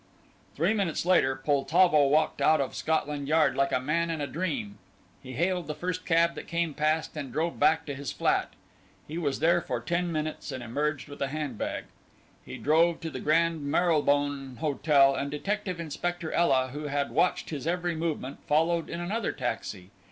[0.55, 4.79] Three minutes later Poltavo walked out of Scotland Yard like a man in a dream.
[5.21, 8.53] He hailed the first cab that came past and drove back to his flat.
[9.07, 11.83] He was there for ten minutes and emerged with a handbag.
[12.43, 17.67] He drove to the Grand Marylebone Hotel, and detective inspector Ela, who had watched his
[17.67, 19.91] every movement, followed in another taxi.